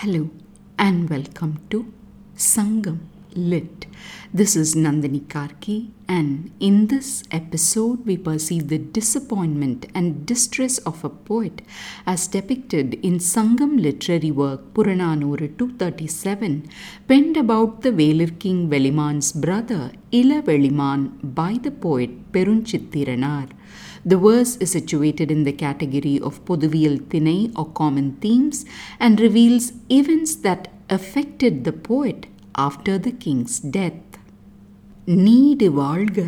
Hello 0.00 0.30
and 0.78 1.10
welcome 1.10 1.54
to 1.70 1.92
Sangam 2.36 2.98
Lit. 3.34 3.86
This 4.32 4.54
is 4.54 4.76
Nandini 4.76 5.22
Karki, 5.32 5.90
and 6.06 6.52
in 6.60 6.86
this 6.86 7.24
episode, 7.32 8.06
we 8.06 8.16
perceive 8.16 8.68
the 8.68 8.78
disappointment 8.78 9.86
and 9.96 10.24
distress 10.24 10.78
of 10.90 11.02
a 11.02 11.08
poet 11.08 11.62
as 12.06 12.28
depicted 12.28 12.94
in 13.08 13.18
Sangam 13.18 13.82
literary 13.82 14.30
work 14.30 14.72
Puranaanooru 14.72 15.58
237, 15.58 16.70
penned 17.08 17.36
about 17.36 17.82
the 17.82 17.90
Velir 17.90 18.38
king 18.38 18.70
Velimaan's 18.70 19.32
brother 19.32 19.90
Ila 20.14 20.42
Velimaan 20.42 21.10
by 21.40 21.54
the 21.60 21.72
poet 21.72 22.30
Perunchithiranaar. 22.30 23.48
The 24.08 24.16
verse 24.18 24.56
is 24.56 24.70
situated 24.70 25.30
in 25.30 25.44
the 25.44 25.52
category 25.54 26.18
of 26.20 26.44
Pothuviyal 26.46 26.96
Thinai 27.10 27.52
or 27.58 27.66
common 27.72 28.08
themes 28.22 28.58
and 28.98 29.20
reveals 29.20 29.72
events 29.90 30.36
that 30.46 30.68
affected 30.88 31.64
the 31.64 31.74
poet 31.88 32.20
after 32.58 32.94
the 32.98 33.14
king's 33.24 33.56
death. 33.78 34.04
நீடு 35.24 35.66
வாழ்க 35.80 36.18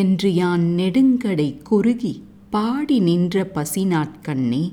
என்று 0.00 0.30
யான் 0.34 0.64
நெடுங்கடை 0.78 1.48
குறுகி 1.68 2.14
பாடி 2.50 2.98
நின்ற 3.00 3.44
பசினாட்கண்ணே 3.54 4.64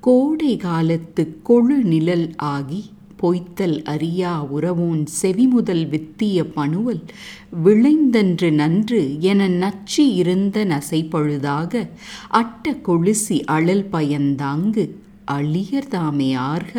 கோடை 0.00 0.52
காலத்து 0.66 1.22
கொழு 1.48 1.76
நிழல் 1.92 2.28
ஆகி 2.54 2.82
பொய்த்தல் 3.24 3.76
அறியா 3.86 4.32
உறவோன் 4.56 5.04
செவிமுதல் 5.20 5.84
வித்திய 5.88 6.44
பணுவல் 6.54 7.02
விளைந்தன்று 7.64 8.50
நன்று 8.54 9.00
என 9.30 9.48
நச்சி 9.56 10.04
இருந்த 10.16 10.64
நசைப்பழுதாக 10.66 11.82
அட்ட 12.34 12.74
கொழுசி 12.82 13.38
அழல் 13.50 13.86
பயந்தாங்கு 13.92 14.84
அழியர் 15.32 15.88
தாமே 15.88 16.30
ஆர்க 16.46 16.74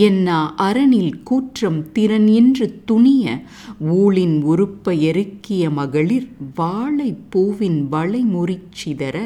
என்னா 0.00 0.38
அரணில் 0.58 1.12
கூற்றம் 1.22 1.78
திறன் 1.92 2.26
என்று 2.32 2.66
துணிய 2.84 3.26
ஊழின் 3.96 4.36
உறுப்ப 4.44 4.94
எருக்கிய 5.10 5.70
மகளிர் 5.70 6.26
வாழை 6.56 7.10
பூவின் 7.30 7.78
வளைமுறிச்சிதற 7.92 9.16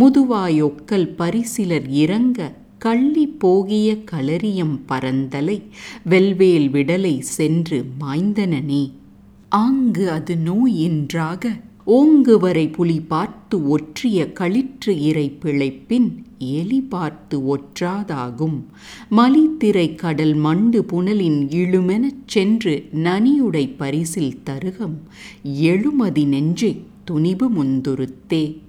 முதுவாயொக்கல் 0.00 1.08
பரிசிலர் 1.16 1.88
இறங்க 1.96 2.40
கள்ளி 2.86 3.26
போகிய 3.26 3.96
களரியம் 4.12 4.78
பரந்தலை 4.86 5.62
வெல்வேல் 6.08 6.68
விடலை 6.70 7.18
சென்று 7.18 7.84
மாய்ந்தனனே. 8.00 8.90
ஆங்கு 9.48 10.10
அது 10.10 10.36
நோய் 10.36 10.82
என்றாக 10.82 11.56
ஓங்குவரை 11.86 12.72
புலி 12.72 13.00
பார்த்து 13.00 13.68
ஒற்றிய 13.68 14.32
களிற்று 14.32 15.00
இறை 15.00 15.38
பிழைப்பின் 15.42 16.08
எலி 16.38 16.80
பார்த்து 16.80 17.56
ஒற்றாதாகும். 17.56 18.62
மலித்திரை 19.10 19.94
கடல் 19.94 20.34
மண்டு 20.34 20.84
புனலின் 20.84 21.48
இழுமெனச் 21.48 22.22
சென்று 22.26 22.88
நனியுடை 22.94 23.76
பரிசில் 23.76 24.38
தருகம். 24.46 24.96
எழுமதி 25.42 26.24
நெஞ்சை 26.24 26.82
துணிபு 27.04 27.50
முந்துருத்தே. 27.50 28.64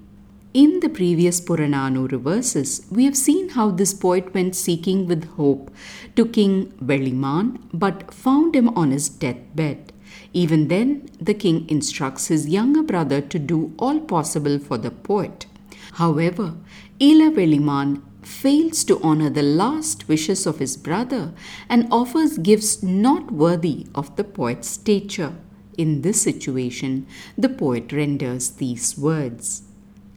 In 0.59 0.79
the 0.79 0.89
previous 0.89 1.39
Puranaanooru 1.39 2.19
verses, 2.19 2.83
we 2.89 3.05
have 3.05 3.15
seen 3.15 3.49
how 3.49 3.69
this 3.69 3.93
poet 3.93 4.33
went 4.33 4.55
seeking 4.55 5.05
with 5.05 5.29
hope 5.33 5.69
to 6.15 6.25
King 6.25 6.73
Velimaan 6.83 7.59
but 7.71 8.11
found 8.11 8.55
him 8.55 8.69
on 8.69 8.89
his 8.89 9.07
deathbed. 9.07 9.93
Even 10.33 10.67
then, 10.67 11.11
the 11.21 11.35
king 11.35 11.69
instructs 11.69 12.29
his 12.29 12.49
younger 12.49 12.81
brother 12.81 13.21
to 13.21 13.37
do 13.37 13.71
all 13.77 13.99
possible 13.99 14.57
for 14.57 14.79
the 14.79 14.89
poet. 14.89 15.45
However, 15.93 16.55
Ila 16.99 17.29
Velimaan 17.35 18.01
fails 18.23 18.83
to 18.85 18.99
honor 19.03 19.29
the 19.29 19.43
last 19.43 20.07
wishes 20.07 20.47
of 20.47 20.57
his 20.57 20.75
brother 20.75 21.33
and 21.69 21.87
offers 21.91 22.39
gifts 22.39 22.81
not 22.81 23.31
worthy 23.31 23.85
of 23.93 24.15
the 24.15 24.23
poet's 24.23 24.67
stature. 24.69 25.35
In 25.77 26.01
this 26.01 26.19
situation, 26.19 27.05
the 27.37 27.49
poet 27.49 27.93
renders 27.93 28.49
these 28.49 28.97
words. 28.97 29.66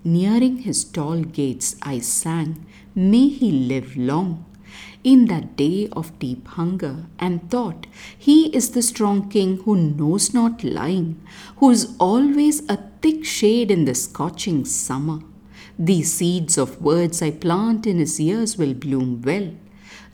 Nearing 0.03 0.59
his 0.59 0.83
tall 0.85 1.21
gates, 1.23 1.77
I 1.83 1.99
sang, 1.99 2.65
May 2.95 3.29
he 3.29 3.53
live 3.53 3.97
long. 3.99 4.47
In 5.05 5.27
that 5.27 5.57
day 5.57 5.89
of 5.93 6.19
deep 6.19 6.47
hunger, 6.49 7.07
and 7.19 7.51
thought, 7.51 7.87
He 8.19 8.47
is 8.57 8.71
the 8.71 8.83
strong 8.83 9.29
king 9.29 9.59
who 9.59 9.77
knows 9.77 10.33
not 10.33 10.65
lying, 10.65 11.21
who 11.57 11.71
is 11.71 11.95
always 11.99 12.67
a 12.69 12.79
thick 13.03 13.25
shade 13.27 13.71
in 13.71 13.85
the 13.85 13.95
scorching 13.95 14.65
summer. 14.65 15.21
These 15.79 16.13
seeds 16.15 16.57
of 16.57 16.81
words 16.81 17.21
I 17.21 17.31
plant 17.31 17.87
in 17.87 17.99
his 17.99 18.19
ears 18.19 18.57
will 18.57 18.75
bloom 18.75 19.21
well, 19.23 19.53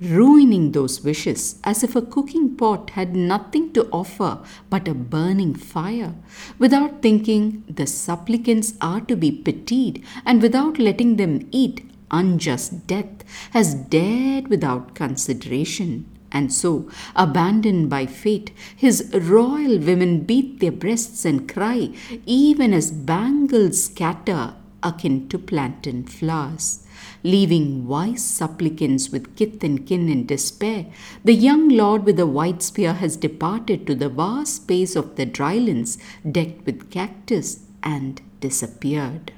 ruining 0.00 0.72
those 0.72 1.02
wishes 1.02 1.58
as 1.64 1.82
if 1.82 1.96
a 1.96 2.02
cooking 2.02 2.56
pot 2.56 2.90
had 2.90 3.14
nothing 3.14 3.72
to 3.72 3.88
offer 3.90 4.38
but 4.70 4.88
a 4.88 4.94
burning 4.94 5.54
fire, 5.54 6.14
without 6.58 7.02
thinking 7.02 7.64
the 7.68 7.86
supplicants 7.86 8.74
are 8.80 9.00
to 9.00 9.16
be 9.16 9.30
pitied, 9.30 10.04
and 10.24 10.42
without 10.42 10.78
letting 10.78 11.16
them 11.16 11.48
eat 11.50 11.88
unjust 12.10 12.86
death, 12.86 13.24
has 13.52 13.74
dared 13.74 14.48
without 14.48 14.94
consideration. 14.94 16.06
And 16.32 16.52
so, 16.52 16.90
abandoned 17.14 17.88
by 17.88 18.06
fate, 18.06 18.50
his 18.74 19.10
royal 19.14 19.78
women 19.78 20.20
beat 20.20 20.60
their 20.60 20.72
breasts 20.72 21.24
and 21.24 21.48
cry, 21.48 21.92
even 22.26 22.72
as 22.72 22.90
bangles 22.90 23.84
scatter 23.84 24.54
akin 24.82 25.28
to 25.28 25.38
plantain 25.38 26.04
flowers. 26.04 26.86
Leaving 27.22 27.86
wise 27.86 28.24
supplicants 28.24 29.10
with 29.10 29.34
kith 29.36 29.62
and 29.64 29.86
kin 29.86 30.08
in 30.08 30.26
despair, 30.26 30.86
the 31.24 31.34
young 31.34 31.68
lord 31.68 32.04
with 32.04 32.16
the 32.16 32.26
white 32.26 32.62
spear 32.62 32.94
has 32.94 33.16
departed 33.16 33.86
to 33.86 33.94
the 33.94 34.08
vast 34.08 34.56
space 34.56 34.96
of 34.96 35.16
the 35.16 35.26
drylands 35.26 35.98
decked 36.30 36.64
with 36.66 36.90
cactus 36.90 37.60
and 37.82 38.22
disappeared. 38.40 39.32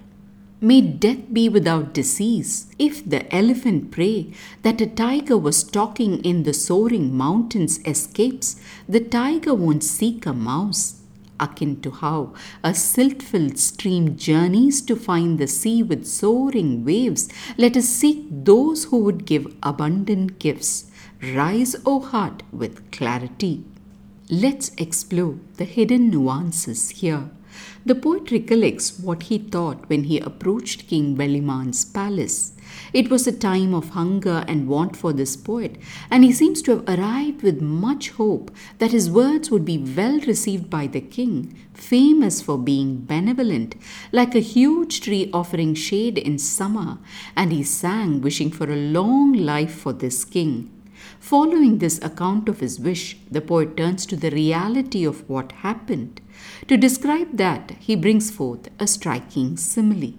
May 0.61 0.81
death 0.81 1.33
be 1.33 1.49
without 1.49 1.95
disease. 1.95 2.67
If 2.81 3.09
the 3.09 3.33
elephant 3.33 3.93
prey 3.93 4.33
that 4.63 4.81
a 4.81 4.89
tiger 4.89 5.39
was 5.39 5.59
stalking 5.59 6.19
in 6.25 6.43
the 6.43 6.53
soaring 6.53 7.17
mountains 7.17 7.79
escapes, 7.85 8.61
the 8.89 8.99
tiger 8.99 9.55
won't 9.55 9.85
seek 9.85 10.27
a 10.27 10.33
mouse 10.33 10.98
akin 11.41 11.81
to 11.83 11.91
how 11.91 12.35
a 12.63 12.75
silt 12.75 13.23
filled 13.23 13.59
stream 13.59 14.17
journeys 14.17 14.81
to 14.83 14.97
find 14.97 15.39
the 15.39 15.47
sea 15.47 15.83
with 15.83 16.07
soaring 16.07 16.85
waves, 16.85 17.29
let 17.57 17.77
us 17.77 17.89
seek 17.89 18.27
those 18.31 18.85
who 18.85 18.99
would 18.99 19.25
give 19.25 19.55
abundant 19.63 20.39
gifts. 20.39 20.91
Rise, 21.23 21.75
O 21.85 22.01
heart, 22.01 22.43
with 22.53 22.91
clarity. 22.91 23.65
Let's 24.31 24.73
explore 24.77 25.37
the 25.57 25.65
hidden 25.65 26.11
nuances 26.11 26.91
here. 26.91 27.31
The 27.85 27.95
poet 27.95 28.31
recollects 28.31 28.99
what 28.99 29.25
he 29.25 29.39
thought 29.39 29.89
when 29.89 30.05
he 30.05 30.19
approached 30.19 30.89
King 30.89 31.17
Velimaan's 31.17 31.85
palace. 31.85 32.53
It 32.93 33.11
was 33.11 33.27
a 33.27 33.33
time 33.33 33.75
of 33.75 33.91
hunger 33.91 34.45
and 34.47 34.69
want 34.69 34.97
for 34.97 35.13
this 35.13 35.37
poet, 35.37 35.77
and 36.11 36.23
he 36.23 36.33
seems 36.33 36.61
to 36.63 36.73
have 36.73 36.89
arrived 36.89 37.43
with 37.43 37.63
much 37.63 38.11
hope 38.11 38.51
that 38.79 38.93
his 38.93 39.11
words 39.11 39.51
would 39.51 39.65
be 39.65 39.79
well 39.79 40.21
received 40.21 40.69
by 40.69 40.87
the 40.87 41.01
king, 41.01 41.57
famous 41.73 42.43
for 42.43 42.59
being 42.59 43.05
benevolent, 43.05 43.75
like 44.13 44.35
a 44.35 44.41
huge 44.41 45.01
tree 45.01 45.31
offering 45.33 45.75
shade 45.75 46.19
in 46.19 46.39
summer, 46.39 46.99
and 47.35 47.53
he 47.53 47.63
sang, 47.63 48.21
wishing 48.21 48.51
for 48.51 48.71
a 48.71 48.77
long 48.77 49.33
life 49.33 49.75
for 49.75 49.93
this 49.93 50.25
king. 50.25 50.71
Following 51.21 51.79
this 51.79 51.99
account 52.03 52.49
of 52.49 52.61
his 52.61 52.79
wish, 52.81 53.19
the 53.31 53.41
poet 53.41 53.77
turns 53.77 54.07
to 54.07 54.17
the 54.17 54.31
reality 54.31 55.05
of 55.05 55.29
what 55.29 55.53
happened. 55.53 56.21
To 56.69 56.77
describe 56.77 57.37
that, 57.37 57.73
he 57.81 57.97
brings 57.97 58.31
forth 58.31 58.69
a 58.79 58.87
striking 58.87 59.57
simile. 59.57 60.15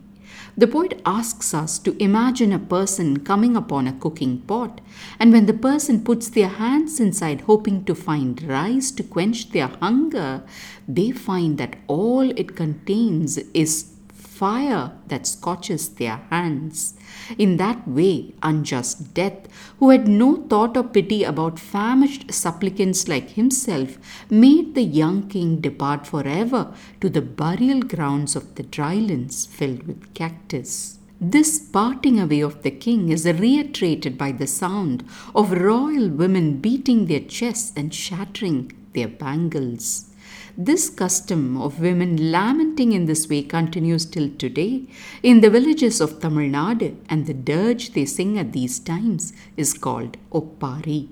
The 0.57 0.67
poet 0.67 1.01
asks 1.05 1.53
us 1.53 1.79
to 1.79 1.95
imagine 2.03 2.51
a 2.51 2.59
person 2.59 3.21
coming 3.21 3.55
upon 3.55 3.87
a 3.87 3.93
cooking 3.93 4.39
pot, 4.41 4.81
and 5.19 5.31
when 5.31 5.45
the 5.45 5.53
person 5.53 6.03
puts 6.03 6.29
their 6.29 6.49
hands 6.49 6.99
inside 6.99 7.41
hoping 7.41 7.85
to 7.85 7.95
find 7.95 8.41
rice 8.43 8.91
to 8.91 9.03
quench 9.03 9.51
their 9.51 9.67
hunger, 9.67 10.43
they 10.87 11.11
find 11.11 11.57
that 11.57 11.77
all 11.87 12.29
it 12.31 12.55
contains 12.55 13.37
is 13.53 13.93
fire 14.39 14.91
that 15.07 15.27
scorches 15.27 15.89
their 15.99 16.17
hands. 16.29 16.93
In 17.37 17.57
that 17.57 17.87
way, 17.87 18.33
unjust 18.41 19.13
death, 19.13 19.47
who 19.79 19.89
had 19.89 20.07
no 20.07 20.29
thought 20.49 20.77
or 20.77 20.83
pity 20.83 21.23
about 21.23 21.59
famished 21.59 22.33
supplicants 22.33 23.07
like 23.07 23.31
himself, 23.31 23.97
made 24.29 24.75
the 24.75 24.83
young 25.01 25.27
king 25.27 25.59
depart 25.59 26.07
forever 26.07 26.73
to 27.01 27.09
the 27.09 27.21
burial 27.21 27.81
grounds 27.81 28.35
of 28.35 28.55
the 28.55 28.63
drylands 28.63 29.45
filled 29.45 29.83
with 29.87 30.13
cactus. 30.13 30.99
This 31.21 31.59
parting 31.59 32.17
away 32.17 32.39
of 32.39 32.63
the 32.63 32.71
king 32.71 33.09
is 33.09 33.25
reiterated 33.25 34.17
by 34.17 34.31
the 34.31 34.47
sound 34.47 35.03
of 35.35 35.51
royal 35.51 36.07
women 36.07 36.61
beating 36.61 37.07
their 37.07 37.19
chests 37.19 37.73
and 37.75 37.93
shattering 37.93 38.71
their 38.93 39.09
bangles. 39.09 40.08
This 40.57 40.89
custom 40.89 41.57
of 41.57 41.79
women 41.79 42.31
lamenting 42.31 42.91
in 42.91 43.05
this 43.05 43.29
way 43.29 43.43
continues 43.43 44.05
till 44.05 44.29
today 44.37 44.87
in 45.23 45.41
the 45.41 45.49
villages 45.49 46.01
of 46.01 46.19
Tamil 46.19 46.49
Nadu, 46.49 46.97
and 47.09 47.25
the 47.25 47.33
dirge 47.33 47.93
they 47.93 48.05
sing 48.05 48.37
at 48.37 48.53
these 48.53 48.79
times 48.79 49.33
is 49.55 49.73
called 49.73 50.17
Oppari. 50.31 51.07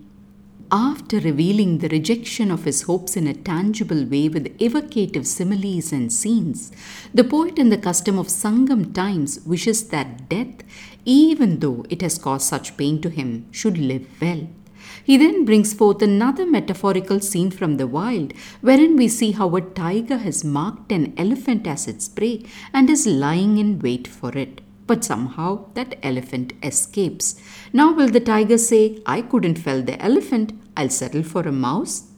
After 0.70 1.22
revealing 1.22 1.78
the 1.78 1.88
rejection 1.88 2.52
of 2.52 2.66
his 2.66 2.82
hopes 2.82 3.16
in 3.16 3.26
a 3.26 3.34
tangible 3.34 4.04
way 4.04 4.28
with 4.28 4.54
evocative 4.62 5.26
similes 5.26 5.94
and 5.94 6.12
scenes, 6.12 6.74
the 7.14 7.24
poet 7.24 7.58
in 7.58 7.70
the 7.70 7.78
custom 7.78 8.20
of 8.20 8.28
Sangam 8.28 8.94
times 8.94 9.40
wishes 9.46 9.88
that 9.90 10.28
death, 10.28 10.64
even 11.06 11.60
though 11.60 11.86
it 11.90 12.02
has 12.02 12.18
caused 12.18 12.48
such 12.48 12.76
pain 12.76 13.02
to 13.02 13.10
him, 13.10 13.48
should 13.50 13.78
live 13.78 14.08
well. 14.20 14.46
He 15.04 15.18
then 15.18 15.46
brings 15.46 15.74
forth 15.74 16.02
another 16.02 16.46
metaphorical 16.46 17.20
scene 17.20 17.52
from 17.52 17.78
the 17.78 17.88
wild, 17.88 18.34
wherein 18.62 18.96
we 18.96 19.08
see 19.08 19.32
how 19.32 19.56
a 19.56 19.62
tiger 19.62 20.18
has 20.18 20.44
marked 20.44 20.92
an 20.92 21.14
elephant 21.18 21.68
as 21.68 21.88
its 21.88 22.08
prey 22.08 22.44
and 22.74 22.90
is 22.90 23.08
lying 23.08 23.58
in 23.58 23.80
wait 23.80 24.08
for 24.08 24.38
it. 24.38 24.62
But 24.86 25.04
somehow 25.04 25.66
that 25.74 25.98
elephant 26.04 26.54
escapes. 26.64 27.42
Now, 27.74 27.94
will 27.94 28.08
the 28.10 28.22
tiger 28.22 28.58
say, 28.58 29.02
I 29.06 29.22
couldn't 29.22 29.60
fell 29.60 29.82
the 29.82 30.02
elephant, 30.02 30.54
I'll 30.76 30.90
settle 30.90 31.24
for 31.24 31.42
a 31.42 31.52
mouse? 31.52 32.10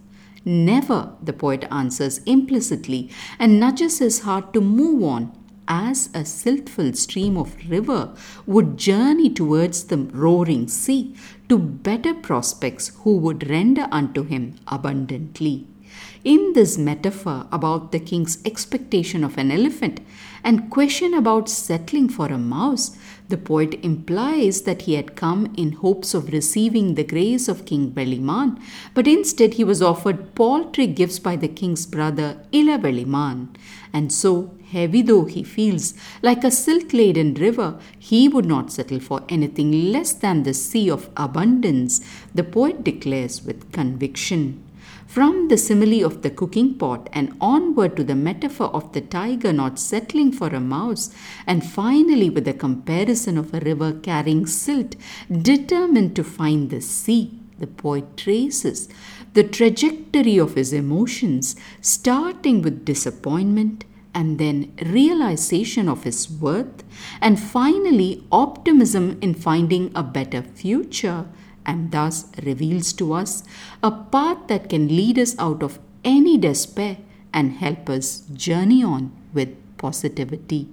Never, 0.45 1.13
the 1.21 1.33
poet 1.33 1.66
answers 1.71 2.19
implicitly 2.19 3.10
and 3.39 3.60
nudges 3.60 4.00
his 4.00 4.21
heart 4.21 4.54
to 4.54 4.62
move 4.62 5.04
on 5.04 5.38
as 5.69 6.07
a 6.07 6.24
siltful 6.25 6.95
stream 6.98 7.38
of 7.38 7.56
river 7.69 8.12
would 8.48 8.75
journey 8.75 9.30
towards 9.30 9.83
the 9.86 9.98
roaring 9.98 10.68
sea 10.68 11.16
to 11.48 11.57
better 11.57 12.13
prospects 12.13 12.89
who 13.04 13.16
would 13.18 13.48
render 13.50 13.88
unto 13.92 14.24
him 14.24 14.56
abundantly. 14.68 15.68
In 16.23 16.53
this 16.53 16.77
metaphor 16.77 17.47
about 17.51 17.91
the 17.91 17.99
king's 17.99 18.39
expectation 18.45 19.23
of 19.23 19.37
an 19.37 19.51
elephant 19.51 20.01
and 20.43 20.69
question 20.69 21.13
about 21.13 21.49
settling 21.49 22.09
for 22.09 22.27
a 22.27 22.37
mouse, 22.37 22.97
the 23.29 23.37
poet 23.37 23.79
implies 23.83 24.63
that 24.63 24.83
he 24.83 24.95
had 24.95 25.15
come 25.15 25.53
in 25.55 25.73
hopes 25.73 26.13
of 26.13 26.33
receiving 26.33 26.95
the 26.95 27.03
grace 27.03 27.47
of 27.47 27.65
King 27.65 27.91
Velimaan, 27.91 28.59
but 28.93 29.07
instead 29.07 29.53
he 29.53 29.63
was 29.63 29.81
offered 29.81 30.33
paltry 30.35 30.87
gifts 30.87 31.19
by 31.19 31.35
the 31.35 31.47
king's 31.47 31.85
brother 31.85 32.37
Ila 32.51 32.79
Velimaan. 32.79 33.49
And 33.93 34.11
so, 34.11 34.51
heavy 34.71 35.01
though 35.01 35.25
he 35.25 35.43
feels, 35.43 35.93
like 36.21 36.43
a 36.43 36.51
silk 36.51 36.91
laden 36.91 37.35
river, 37.35 37.79
he 37.97 38.27
would 38.27 38.45
not 38.45 38.71
settle 38.71 38.99
for 38.99 39.23
anything 39.29 39.91
less 39.91 40.13
than 40.13 40.43
the 40.43 40.53
sea 40.53 40.89
of 40.89 41.09
abundance, 41.15 42.01
the 42.33 42.43
poet 42.43 42.83
declares 42.83 43.43
with 43.43 43.71
conviction. 43.71 44.63
From 45.09 45.47
the 45.47 45.57
simile 45.57 46.06
of 46.06 46.21
the 46.21 46.29
cooking 46.29 46.75
pot 46.75 47.09
and 47.11 47.35
onward 47.41 47.97
to 47.97 48.03
the 48.03 48.13
metaphor 48.13 48.67
of 48.67 48.94
the 48.94 49.01
tiger 49.01 49.51
not 49.51 49.79
settling 49.79 50.31
for 50.31 50.50
a 50.50 50.59
mouse, 50.59 51.09
and 51.47 51.65
finally 51.65 52.29
with 52.29 52.45
the 52.45 52.53
comparison 52.53 53.35
of 53.35 53.51
a 53.51 53.59
river 53.59 53.91
carrying 53.91 54.45
silt, 54.45 54.95
determined 55.31 56.15
to 56.15 56.23
find 56.23 56.69
the 56.69 56.79
sea, 56.79 57.31
the 57.57 57.65
poet 57.65 58.17
traces 58.17 58.88
the 59.33 59.44
trajectory 59.44 60.38
of 60.38 60.53
his 60.53 60.73
emotions, 60.73 61.56
starting 61.81 62.61
with 62.61 62.85
disappointment 62.85 63.85
and 64.13 64.38
then 64.38 64.71
realization 64.85 65.89
of 65.89 66.03
his 66.03 66.29
worth, 66.29 66.83
and 67.19 67.39
finally 67.39 68.23
optimism 68.31 69.17
in 69.21 69.33
finding 69.33 69.91
a 69.95 70.03
better 70.03 70.44
future 70.44 71.25
and 71.65 71.91
thus 71.91 72.25
reveals 72.44 72.94
to 72.94 73.13
us 73.13 73.44
a 73.83 73.91
path 73.91 74.47
that 74.47 74.69
can 74.69 74.88
lead 74.88 75.19
us 75.19 75.38
out 75.39 75.63
of 75.63 75.79
any 76.03 76.38
despair 76.38 76.97
and 77.33 77.53
help 77.53 77.89
us 77.89 78.19
journey 78.33 78.83
on 78.83 79.11
with 79.33 79.56
positivity. 79.77 80.67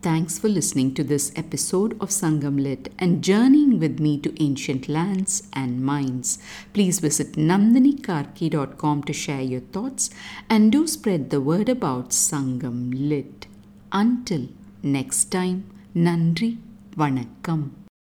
Thanks 0.00 0.38
for 0.38 0.48
listening 0.48 0.94
to 0.94 1.02
this 1.02 1.32
episode 1.34 1.94
of 2.00 2.10
Sangam 2.10 2.62
Lit 2.62 2.92
and 3.00 3.22
journeying 3.22 3.80
with 3.80 3.98
me 3.98 4.16
to 4.18 4.42
ancient 4.42 4.88
lands 4.88 5.48
and 5.52 5.84
minds. 5.84 6.38
Please 6.72 7.00
visit 7.00 7.32
nandinikarki.com 7.32 9.02
to 9.02 9.12
share 9.12 9.42
your 9.42 9.60
thoughts 9.60 10.10
and 10.48 10.70
do 10.70 10.86
spread 10.86 11.30
the 11.30 11.40
word 11.40 11.68
about 11.68 12.10
Sangam 12.10 12.92
Lit. 12.94 13.48
Until 13.90 14.48
next 14.84 15.32
time, 15.32 15.68
Nandri 15.96 16.58
Vanakkam. 16.96 17.87